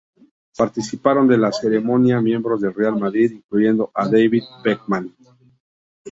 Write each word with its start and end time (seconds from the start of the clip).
Participaron 0.57 1.27
de 1.27 1.37
la 1.37 1.51
ceremonia 1.51 2.19
miembros 2.21 2.59
del 2.59 2.73
Real 2.73 2.95
Madrid 2.99 3.33
incluyendo 3.33 3.91
a 3.93 4.05
David 4.09 4.41
Beckham. 4.63 5.13